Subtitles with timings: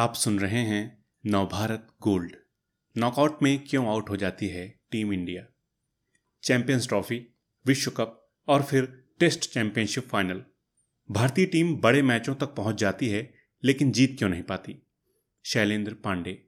[0.00, 2.36] आप सुन रहे हैं नवभारत गोल्ड।
[2.96, 5.46] नॉकआउट में क्यों आउट हो जाती है टीम इंडिया?
[6.42, 7.26] चैंपियंस ट्रॉफी
[7.66, 10.44] विश्व कप और फिर टेस्ट चैंपियनशिप फाइनल
[11.10, 14.82] भारतीय टीम बड़े मैचों तक पहुँच जाती है, लेकिन जीत क्यों नहीं पाती?
[15.44, 16.46] शैलेंद्र पांडे।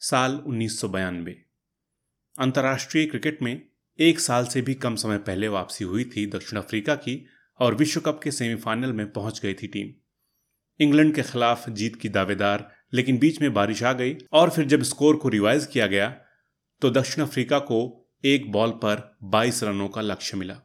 [0.00, 0.84] साल उन्नीस
[2.38, 3.68] अंतर्राष्ट्रीय क्रिकेट में
[3.98, 7.26] एक साल से भी कम समय पहले वापसी हुई थी दक्षिण अफ्रीका की
[7.58, 10.01] और विश्व कप के सेमीफाइनल में पहुँच गई थी टीम।
[10.82, 14.82] इंग्लैंड के खिलाफ जीत की दावेदार, लेकिन बीच में बारिश आ गई और फिर जब
[14.82, 16.08] स्कोर को रिवाइज किया गया
[16.82, 20.56] तो दक्षिण अफ्रीका को एक बॉल पर 22 रनों का लक्ष्य मिला।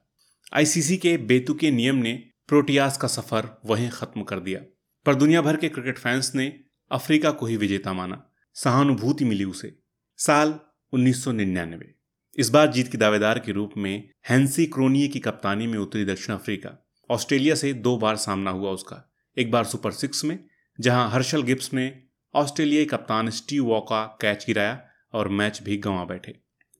[0.53, 2.13] आईसीसी के बेतुके नियम ने
[2.47, 4.59] प्रोटियास का सफ़र वहीं खत्म कर दिया,
[5.05, 6.59] पर दुनिया भर के क्रिकेट फैंस ने
[6.91, 8.23] अफ्रीका को ही विजेता माना।
[8.55, 9.75] सहानुभूति मिली उसे।
[10.19, 10.59] साल
[10.93, 11.93] 1999
[12.35, 16.35] इस बार जीत की दावेदार के रूप में हैंसी क्रोनिये की कप्तानी में उतरी दक्षिण
[16.35, 19.06] अफ्रीका। ऑस्ट्रेलिया से दो बार सामना हुआ उसका।
[19.37, 20.37] एक बार सुपर सिक्स में,
[20.79, 21.91] जहाँ हर्षल गिब्स ने
[22.33, 24.79] ऑस्ट्रेलियाई कप्तान स्टीव वॉ का कैच गिराया
[25.13, 26.33] और मैच भी गंवा बैठे।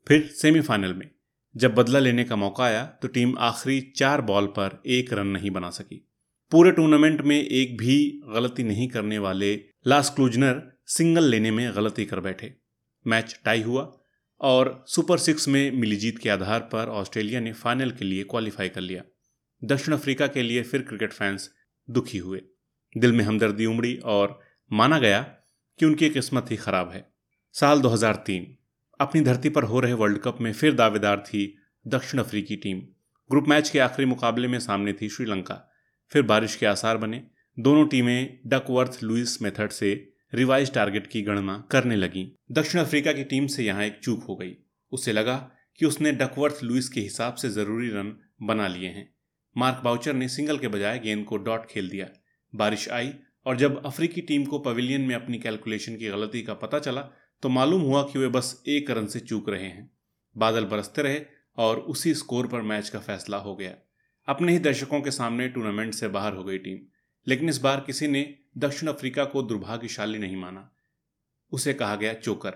[0.07, 1.09] फिर सेमीफाइनल में,
[1.55, 5.51] जब बदला लेने का मौका आया तो टीम आखिरी चार बॉल पर एक रन नहीं
[5.51, 6.03] बना सकी।
[6.51, 7.97] पूरे टूर्नामेंट में एक भी
[8.33, 9.53] गलती नहीं करने वाले
[9.87, 12.53] लास क्लूजनर सिंगल लेने में गलती कर बैठे।
[13.05, 13.91] मैच टाई हुआ
[14.41, 18.69] और सुपर सिक्स में मिली जीत के आधार पर ऑस्ट्रेलिया ने फाइनल के लिए क्वालिफाई
[18.69, 19.03] कर लिया।
[19.61, 21.49] दक्षिण अफ्रीका के लिए फिर क्रिकेट फैंस
[21.89, 22.41] दुखी हुए।
[22.97, 24.39] दिल में हमदर्दी उमड़ी और
[24.73, 25.21] माना गया
[25.79, 27.13] कि उनकी किस्मत ही खराब है।
[27.53, 28.57] साल 2003
[28.99, 32.79] अपनी धरती पर हो रहे वर्ल्ड कप में फिर दावेदार थी दक्षिण अफ्रीकी टीम।
[33.31, 35.73] ग्रुप मैच के आखिरी मुकाबले में सामने थी श्रीलंका।
[36.11, 37.27] फिर बारिश के आसार बने।
[37.59, 43.23] दोनों टीमें डकवर्थ लुइस मेथड से रिवाइज टारगेट की गणना करने लगी। दक्षिण अफ्रीका की
[43.23, 44.55] टीम से यहाँ एक चूक हो गई।
[44.91, 49.16] उसे लगा कि उसने डकवर्थ लुइस के हिसाब से ज़रूरी रन बना लिए हैं।
[49.57, 52.07] मार्क बाउचर ने सिंगल के बजाय गेंद को डॉट खेल दिया।
[52.53, 53.13] बारिश आई
[53.45, 57.01] और जब अफ्रीकी टीम को पवेलियन में अपनी कैलकुलेशन की गलती का पता चला
[57.43, 59.89] तो मालूम हुआ कि वे बस एक रन से चूक रहे हैं।
[60.35, 61.21] बादल बरसते रहे
[61.57, 63.73] और उसी स्कोर पर मैच का फैसला हो गया।
[64.27, 66.79] अपने ही दर्शकों के सामने टूर्नामेंट से बाहर हो गई टीम,
[67.27, 68.23] लेकिन इस बार किसी ने
[68.57, 70.69] दक्षिण अफ्रीका को दुर्भाग्यशाली नहीं माना।
[71.51, 72.53] उसे कहा गया चोकर,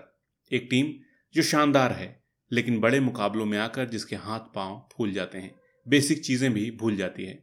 [0.50, 0.92] एक टीम
[1.34, 5.54] जो शानदार है, लेकिन बड़े मुकाबलों में आकर जिसके हाथ पाँव फूल जाते हैं।
[5.86, 7.38] बेसिक चीज़ें भी भूल जाती है।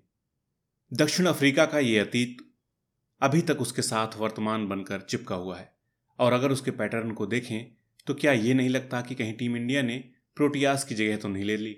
[0.91, 2.37] दक्षिण अफ्रीका का ये अतीत
[3.21, 5.71] अभी तक उसके साथ वर्तमान बनकर चिपका हुआ है।
[6.19, 7.75] और अगर उसके पैटर्न को देखें
[8.07, 9.97] तो क्या ये नहीं लगता कि कहीं टीम इंडिया ने
[10.37, 11.75] प्रोटियास की जगह तो नहीं ले ली?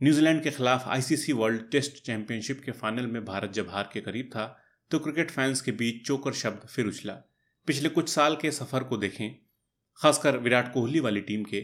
[0.00, 4.26] न्यूजीलैंड के खिलाफ आईसीसी वर्ल्ड टेस्ट चैंपियनशिप के फाइनल में भारत जब हार के करीब
[4.26, 4.46] था
[4.90, 7.12] तो क्रिकेट फैंस के बीच चोकर शब्द फिर उछला।
[7.68, 9.34] पिछले कुछ साल के सफ़र को देखें,
[10.00, 11.60] खासकर विराट कोहली वाली टीम के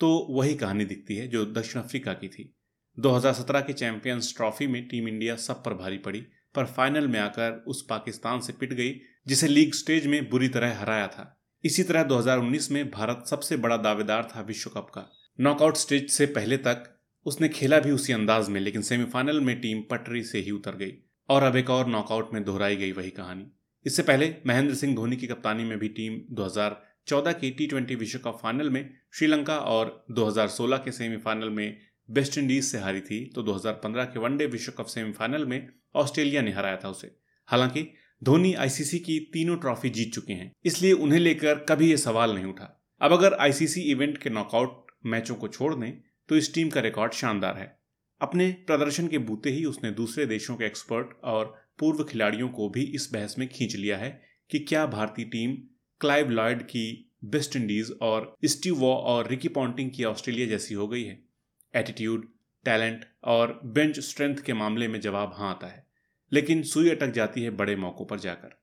[0.00, 2.52] तो वही कहानी दिखती है जो दक्षिण अफ्रीका की थी।
[2.98, 6.20] 2017 के चैंपियंस ट्रॉफी में टीम इंडिया सब पर भारी पड़ी,
[6.54, 10.80] पर फाइनल में आकर उस पाकिस्तान से पिट गई, जिसे लीग स्टेज में बुरी तरह
[10.80, 15.76] हराया था। इसी तरह 2019 में भारत सबसे बड़ा दावेदार था विश्व कप का। नॉकआउट
[15.76, 20.22] स्टेज से पहले तक उसने खेला भी उसी अंदाज में, लेकिन सेमीफाइनल में टीम पटरी
[20.22, 20.92] से ही उतर गई।
[21.28, 23.46] और अब एक और नॉकआउट में दोहराई गई वही कहानी।
[23.86, 28.18] इससे पहले महेंद्र सिंह धोनी की कप्तानी में भी टीम 2014 के टी ट्वेंटी विश्व
[28.18, 33.42] कप फाइनल में श्रीलंका और 2016 के सेमीफाइनल में वेस्ट इंडीज से हारी थी तो
[33.42, 37.10] 2015 के वनडे विश्व कप सेमीफाइनल में ऑस्ट्रेलिया ने हराया था उसे।
[37.48, 37.86] हालाँकि,
[38.22, 42.44] धोनी आईसीसी की तीनों ट्रॉफी जीत चुके हैं, इसलिए उन्हें लेकर कभी ये सवाल नहीं
[42.44, 45.92] उठा। अब अगर आईसीसी इवेंट के नॉकआउट मैचों को छोड़ दें
[46.28, 47.78] तो इस टीम का रिकॉर्ड शानदार है।
[48.20, 52.82] अपने प्रदर्शन के बूते ही उसने दूसरे देशों के एक्सपर्ट और पूर्व खिलाड़ियों को भी
[52.84, 55.56] इस बहस में खींच लिया है कि क्या भारतीय टीम
[56.00, 60.88] क्लाइव लॉयड की वेस्ट इंडीज और स्टीव वॉ और रिकी पॉन्टिंग की ऑस्ट्रेलिया जैसी हो
[60.88, 61.31] गई है।
[61.74, 62.26] एटीट्यूड
[62.64, 65.84] टैलेंट और बेंच स्ट्रेंथ के मामले में जवाब हाँ आता है।
[66.32, 68.58] लेकिन सुई अटक जाती है बड़े मौक़ों पर जाकर।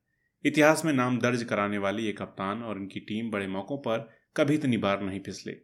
[0.45, 4.55] इतिहास में नाम दर्ज कराने वाली ये कप्तान और इनकी टीम बड़े मौक़ों पर कभी
[4.55, 5.55] इतनी बार नहीं फिसले।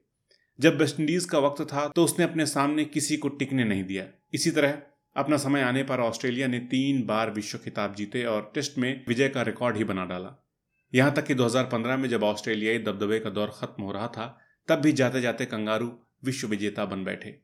[0.59, 4.51] जब वेस्टइंडीज का वक्त था तो उसने अपने सामने किसी को टिकने नहीं दिया। इसी
[4.51, 4.81] तरह
[5.15, 9.29] अपना समय आने पर ऑस्ट्रेलिया ने तीन बार विश्व खिताब जीते और टेस्ट में विजय
[9.29, 10.31] का रिकॉर्ड ही बना डाला।
[10.93, 14.25] यहाँ तक कि 2015 में जब ऑस्ट्रेलियाई दबदबे का दौर खत्म हो रहा था,
[14.67, 15.87] तब भी जाते जाते कंगारू
[16.25, 17.39] विश्व विजेता बन बैठे।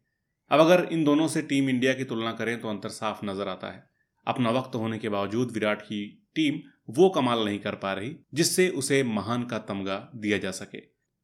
[0.52, 3.68] अब अगर इन दोनों से टीम इंडिया की तुलना करें तो अंतर साफ़ नज़र आता
[3.68, 3.84] है।
[4.28, 6.06] अपना वक्त होने के बावजूद विराट की
[6.36, 10.78] टीम वो कमाल नहीं कर पा रही, जिससे उसे महान का तमगा दिया जा सके।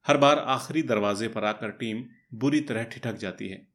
[0.06, 2.04] हर बार आखिरी दरवाजे पर आकर टीम
[2.36, 3.65] बुरी तरह ठिठक जाती है।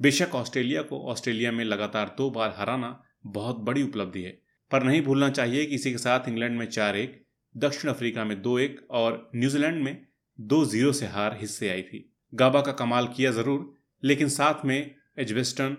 [0.00, 4.30] बेशक ऑस्ट्रेलिया को ऑस्ट्रेलिया में लगातार दो बार हराना बहुत बड़ी उपलब्धि है,
[4.70, 8.40] पर नहीं भूलना चाहिए कि इसी के साथ इंग्लैंड में चार एक, दक्षिण अफ्रीका में
[8.42, 10.06] दो एक और न्यूजीलैंड में
[10.38, 14.94] दो ज़ीरो से हार हिस्से आई थी। गाबा का कमाल किया ज़रूर, लेकिन साथ में
[15.18, 15.76] एजवेस्टन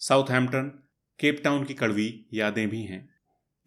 [0.00, 0.72] साउथहैम्पटन,
[1.20, 3.08] केप टाउन की कड़वी यादें भी हैं।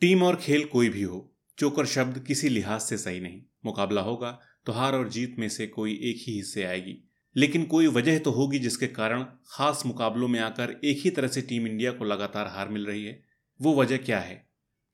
[0.01, 4.39] टीम और खेल कोई भी हो, चोकर शब्द किसी लिहाज से सही नहीं। मुकाबला होगा
[4.65, 6.97] तो हार और जीत में से कोई एक ही हिस्से आएगी।
[7.35, 11.41] लेकिन कोई वजह तो होगी जिसके कारण खास मुकाबलों में आकर एक ही तरह से
[11.41, 13.19] टीम इंडिया को लगातार हार मिल रही है।
[13.59, 14.45] वो वजह क्या है?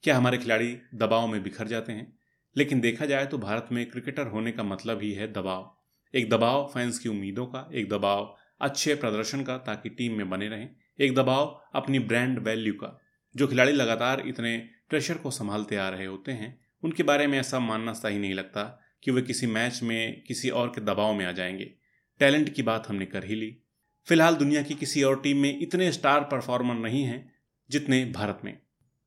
[0.03, 2.11] क्या हमारे खिलाड़ी दबाव में बिखर जाते हैं?
[2.55, 5.81] लेकिन देखा जाए तो भारत में क्रिकेटर होने का मतलब ही है दबाव।
[6.15, 10.47] एक दबाव फैंस की उम्मीदों का, एक दबाव अच्छे प्रदर्शन का ताकि टीम में बने
[10.47, 10.69] रहें,
[10.99, 13.01] एक दबाव अपनी ब्रांड वैल्यू का।
[13.35, 17.59] जो खिलाड़ी लगातार इतने प्रेशर को संभालते आ रहे होते हैं, उनके बारे में ऐसा
[17.59, 21.31] मानना सही नहीं लगता कि वे किसी मैच में, किसी और के दबाव में आ
[21.31, 21.73] जाएँगे।
[22.19, 23.57] टैलेंट की बात हमने कर ही ली।
[24.05, 27.35] फ़िलहाल दुनिया की किसी और टीम में इतने स्टार परफॉर्मर नहीं हैं,
[27.69, 28.59] जितने भारत में।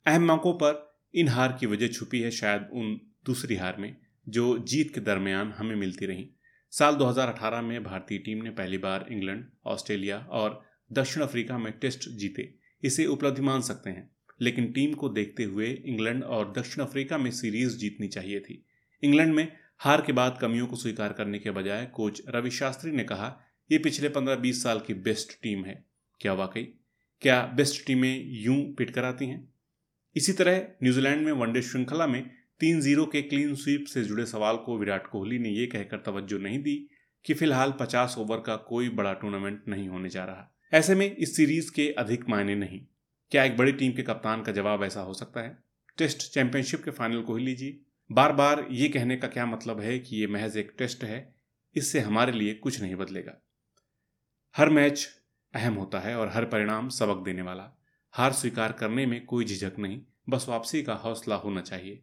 [0.07, 3.97] अहम मौक़ों पर इन हार की वजह छुपी है शायद उन दूसरी हार में,
[4.29, 6.34] जो जीत के दरमियान हमें मिलती रही।
[6.79, 12.09] साल 2018 में भारतीय टीम ने पहली बार इंग्लैंड, ऑस्ट्रेलिया और दक्षिण अफ्रीका में टेस्ट
[12.09, 14.11] जीते। इसे उपलब्धि मान सकते हैं,
[14.41, 18.67] लेकिन टीम को देखते हुए इंग्लैंड और दक्षिण अफ्रीका में सीरीज़ जीतनी चाहिए थी।
[19.03, 23.05] इंग्लैंड में हार के बाद कमियों को स्वीकार करने के बजाय कोच रवि शास्त्री ने
[23.05, 23.41] कहा,
[23.73, 25.85] ये पिछले पंद्रह बीस साल की बेस्ट टीम है।
[26.21, 26.65] क्या वाकई?
[27.21, 29.55] क्या बेस्ट टीमें यूँ पिट कर आती हैं?
[30.17, 34.57] इसी तरह न्यूजीलैंड में वनडे श्रृंखला में तीन ज़ीरो के क्लीन स्वीप से जुड़े सवाल
[34.57, 36.91] को विराट कोहली ने यह कहकर तवज्जो नहीं दी
[37.25, 41.37] कि फ़िलहाल पचास ओवर का कोई बड़ा टूर्नामेंट नहीं होने जा रहा। ऐसे में इस
[41.37, 42.81] सीरीज़ के अधिक मायने नहीं।
[43.31, 45.59] क्या एक बड़ी टीम के कप्तान का जवाब ऐसा हो सकता है?
[45.99, 47.81] टेस्ट चैंपियनशिप के फाइनल को ही लीजिए।
[48.13, 51.35] बार बार ये कहने का क्या मतलब है कि ये महज एक टेस्ट है?
[51.77, 53.43] इससे हमारे लिए कुछ नहीं बदलेगा।
[54.57, 55.09] हर मैच
[55.55, 57.81] अहम होता है और हर परिणाम सबक देने वाला।
[58.13, 62.03] हार स्वीकार करने में कोई झिझक नहीं। बस वापसी का हौसला होना चाहिए।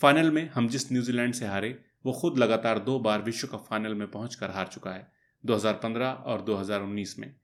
[0.00, 3.94] फाइनल में हम जिस न्यूजीलैंड से हारे, वो खुद लगातार दो बार विश्व कप फाइनल
[3.94, 5.12] में पहुंचकर हार चुका है
[5.46, 7.34] 2015 और 2019 में।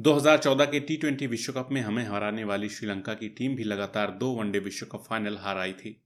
[0.00, 4.10] 2014 के टी ट्वेंटी विश्व कप में हमें हराने वाली श्रीलंका की टीम भी लगातार
[4.10, 6.04] दो वनडे विश्व कप फाइनल हार आई थी।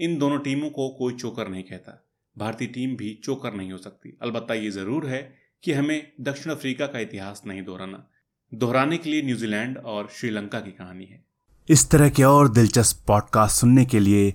[0.00, 4.18] इन दोनों टीमों को कोई चोकर नहीं कहता। भारतीय टीम भी चोकर नहीं हो सकती।
[4.22, 8.10] अलबत्त ये ज़रूर है कि हमें दक्षिण अफ्रीका का इतिहास नहीं दोहराना।
[8.54, 11.24] दोहराने के लिए न्यूजीलैंड और श्रीलंका की कहानी है।
[11.68, 14.34] इस तरह के और दिलचस्प पॉडकास्ट सुनने के लिए